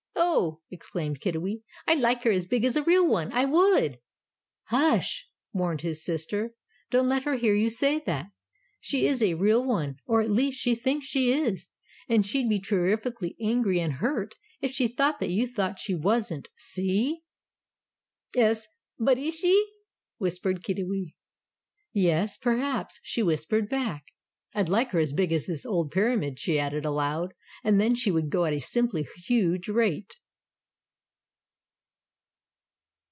"Ough!" 0.23 0.59
exclaimed 0.71 1.19
Kiddiwee; 1.19 1.61
"I'd 1.85 1.99
like 1.99 2.23
her 2.23 2.31
as 2.31 2.45
big 2.45 2.63
as 2.63 2.77
a 2.77 2.83
real 2.83 3.05
one, 3.05 3.31
I 3.33 3.43
would!" 3.45 3.99
"Hush!" 4.65 5.27
warned 5.51 5.81
his 5.81 6.03
sister; 6.05 6.55
"don't 6.89 7.09
let 7.09 7.23
her 7.23 7.35
hear 7.35 7.53
you 7.53 7.69
say 7.69 8.01
that! 8.05 8.31
She 8.79 9.05
IS 9.07 9.21
a 9.21 9.33
real 9.33 9.63
one, 9.63 9.97
or, 10.05 10.21
at 10.21 10.31
least, 10.31 10.59
she 10.59 10.73
thinks 10.73 11.05
she 11.05 11.33
is. 11.33 11.73
And 12.07 12.25
she'd 12.25 12.47
be 12.49 12.61
terrifikly 12.61 13.35
angry 13.41 13.79
and 13.81 13.93
hurt 13.93 14.35
if 14.61 14.71
she 14.71 14.87
thought 14.87 15.19
that 15.19 15.29
you 15.29 15.45
thought 15.47 15.71
that 15.75 15.79
she 15.79 15.95
wasn't 15.95 16.49
see?" 16.55 17.23
"'Es, 18.35 18.67
but 18.97 19.17
IS 19.17 19.35
she?" 19.35 19.67
whispered 20.17 20.63
Kiddiwee. 20.63 21.13
"Yes 21.93 22.37
perhaps," 22.37 22.99
she 23.03 23.21
whispered 23.21 23.67
back. 23.67 24.05
"I'd 24.53 24.69
like 24.69 24.89
her 24.91 24.99
as 24.99 25.13
big 25.13 25.31
as 25.31 25.45
this 25.47 25.65
old 25.65 25.91
Pyramid," 25.91 26.39
she 26.39 26.59
added, 26.59 26.83
aloud. 26.83 27.33
"And 27.63 27.79
then 27.79 27.95
she 27.95 28.11
would 28.11 28.29
go 28.29 28.43
at 28.45 28.53
a 28.53 28.59
simply 28.59 29.07
huge 29.27 29.69
rate!" 29.69 30.15